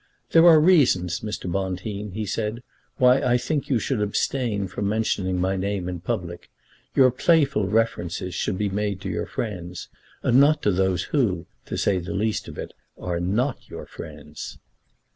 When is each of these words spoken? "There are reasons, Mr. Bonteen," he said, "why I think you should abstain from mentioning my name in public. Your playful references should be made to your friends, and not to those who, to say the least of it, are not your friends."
"There 0.31 0.47
are 0.47 0.59
reasons, 0.59 1.19
Mr. 1.19 1.45
Bonteen," 1.51 2.13
he 2.13 2.25
said, 2.25 2.63
"why 2.97 3.21
I 3.21 3.37
think 3.37 3.69
you 3.69 3.77
should 3.77 4.01
abstain 4.01 4.67
from 4.67 4.89
mentioning 4.89 5.39
my 5.39 5.55
name 5.55 5.87
in 5.87 5.99
public. 5.99 6.49
Your 6.95 7.11
playful 7.11 7.67
references 7.67 8.33
should 8.33 8.57
be 8.57 8.67
made 8.69 8.99
to 9.01 9.09
your 9.09 9.27
friends, 9.27 9.89
and 10.23 10.39
not 10.39 10.63
to 10.63 10.71
those 10.71 11.03
who, 11.13 11.45
to 11.67 11.77
say 11.77 11.99
the 11.99 12.15
least 12.15 12.47
of 12.47 12.57
it, 12.57 12.73
are 12.97 13.19
not 13.19 13.69
your 13.69 13.85
friends." 13.85 14.57